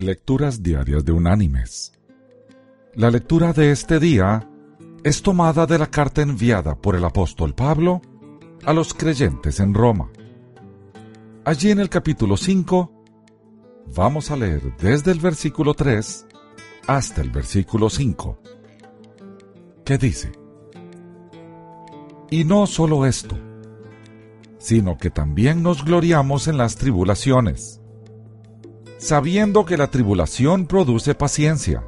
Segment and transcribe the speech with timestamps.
[0.00, 1.92] Lecturas Diarias de Unánimes.
[2.94, 4.48] La lectura de este día
[5.04, 8.00] es tomada de la carta enviada por el apóstol Pablo
[8.64, 10.10] a los creyentes en Roma.
[11.44, 12.90] Allí en el capítulo 5
[13.94, 16.26] vamos a leer desde el versículo 3
[16.86, 18.40] hasta el versículo 5,
[19.84, 20.32] que dice,
[22.30, 23.36] Y no solo esto,
[24.56, 27.79] sino que también nos gloriamos en las tribulaciones
[29.00, 31.82] sabiendo que la tribulación produce paciencia,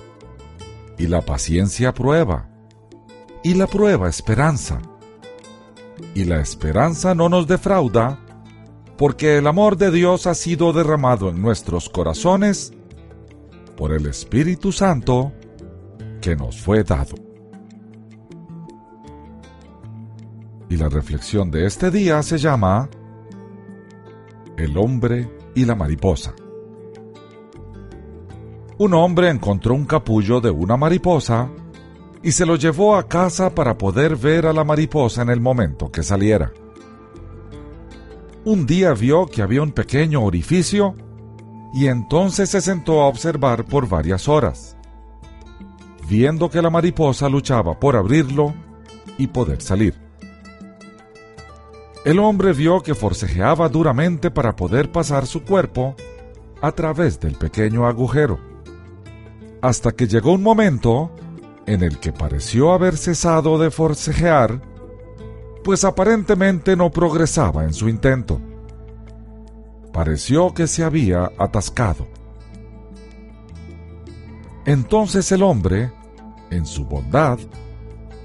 [0.98, 2.48] y la paciencia prueba,
[3.44, 4.80] y la prueba esperanza,
[6.14, 8.18] y la esperanza no nos defrauda,
[8.96, 12.72] porque el amor de Dios ha sido derramado en nuestros corazones
[13.76, 15.32] por el Espíritu Santo
[16.22, 17.16] que nos fue dado.
[20.70, 22.88] Y la reflexión de este día se llama
[24.56, 26.34] El hombre y la mariposa
[28.78, 31.48] un hombre encontró un capullo de una mariposa
[32.22, 35.90] y se lo llevó a casa para poder ver a la mariposa en el momento
[35.90, 36.52] que saliera.
[38.44, 40.94] Un día vio que había un pequeño orificio
[41.74, 44.76] y entonces se sentó a observar por varias horas,
[46.08, 48.54] viendo que la mariposa luchaba por abrirlo
[49.18, 49.94] y poder salir.
[52.04, 55.94] El hombre vio que forcejeaba duramente para poder pasar su cuerpo
[56.60, 58.51] a través del pequeño agujero
[59.62, 61.12] hasta que llegó un momento
[61.66, 64.60] en el que pareció haber cesado de forcejear,
[65.62, 68.40] pues aparentemente no progresaba en su intento.
[69.92, 72.08] Pareció que se había atascado.
[74.66, 75.92] Entonces el hombre,
[76.50, 77.38] en su bondad,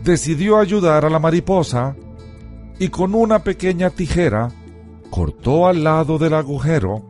[0.03, 1.95] decidió ayudar a la mariposa
[2.79, 4.49] y con una pequeña tijera
[5.11, 7.05] cortó al lado del agujero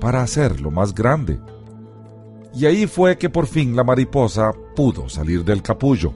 [0.00, 1.38] para hacerlo más grande
[2.56, 6.14] y ahí fue que por fin la mariposa pudo salir del capullo.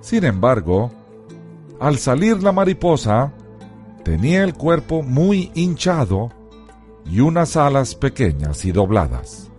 [0.00, 0.90] Sin embargo,
[1.78, 3.32] al salir la mariposa,
[4.02, 6.32] tenía el cuerpo muy hinchado
[7.08, 9.52] y unas alas pequeñas y dobladas.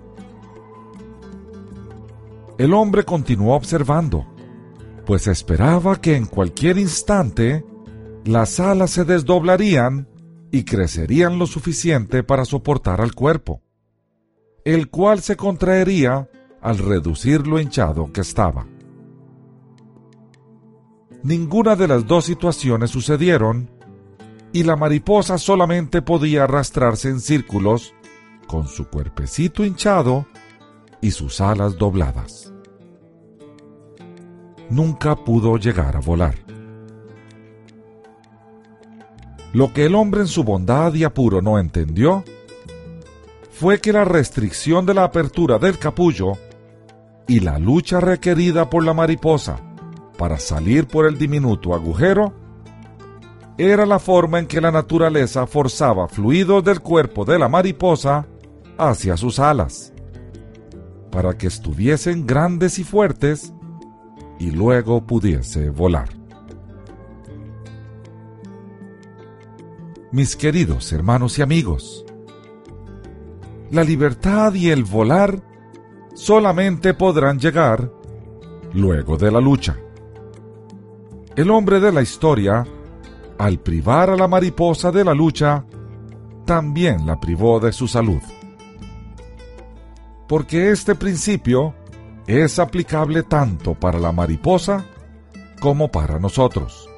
[2.58, 4.26] El hombre continuó observando,
[5.06, 7.66] pues esperaba que en cualquier instante
[8.26, 10.10] las alas se desdoblarían
[10.52, 13.62] y crecerían lo suficiente para soportar al cuerpo
[14.66, 16.30] el cual se contraería
[16.62, 18.68] al reducir lo hinchado que estaba.
[21.24, 23.70] Ninguna de las dos situaciones sucedieron
[24.54, 27.94] y la mariposa solamente podía arrastrarse en círculos
[28.48, 30.26] con su cuerpecito hinchado
[31.00, 32.54] y sus alas dobladas.
[34.70, 36.36] Nunca pudo llegar a volar.
[39.54, 42.24] Lo que el hombre en su bondad y apuro no entendió
[43.62, 46.32] fue que la restricción de la apertura del capullo
[47.28, 49.60] y la lucha requerida por la mariposa
[50.18, 52.34] para salir por el diminuto agujero
[53.60, 58.26] era la forma en que la naturaleza forzaba fluidos del cuerpo de la mariposa
[58.80, 59.94] hacia sus alas,
[61.12, 63.54] para que estuviesen grandes y fuertes
[64.40, 66.10] y luego pudiese volar.
[70.12, 72.06] Mis queridos hermanos y amigos,
[73.72, 75.42] la libertad y el volar
[76.14, 77.90] solamente podrán llegar
[78.74, 79.78] luego de la lucha.
[81.36, 82.66] El hombre de la historia,
[83.38, 85.66] al privar a la mariposa de la lucha,
[86.46, 88.22] también la privó de su salud.
[90.28, 91.74] Porque este principio
[92.28, 94.86] es aplicable tanto para la mariposa
[95.62, 96.90] como para nosotros.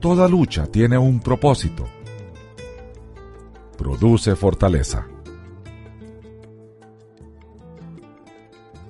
[0.00, 1.88] Toda lucha tiene un propósito
[3.78, 5.06] produce fortaleza.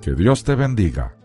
[0.01, 1.18] Que Dios te bendiga